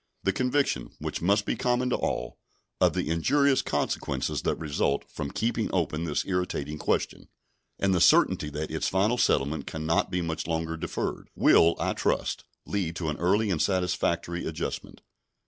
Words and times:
The 0.23 0.33
conviction, 0.33 0.95
which 0.97 1.21
must 1.21 1.45
be 1.45 1.55
common 1.55 1.91
to 1.91 1.95
all, 1.95 2.39
of 2.79 2.93
the 2.93 3.07
injurious 3.11 3.61
consequences 3.61 4.41
that 4.41 4.55
result 4.57 5.07
from 5.07 5.29
keeping 5.29 5.69
open 5.71 6.05
this 6.05 6.25
irritating 6.25 6.79
question, 6.79 7.27
and 7.77 7.93
the 7.93 8.01
certainty 8.01 8.49
that 8.49 8.71
its 8.71 8.87
final 8.87 9.19
settlement 9.19 9.67
can 9.67 9.85
not 9.85 10.09
be 10.09 10.23
much 10.23 10.47
longer 10.47 10.75
deferred, 10.75 11.29
will, 11.35 11.75
I 11.79 11.93
trust, 11.93 12.45
lead 12.65 12.95
to 12.95 13.09
an 13.09 13.17
early 13.17 13.51
and 13.51 13.61
satisfactory 13.61 14.47
adjustment. 14.47 15.01